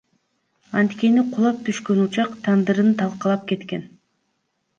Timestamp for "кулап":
1.33-1.59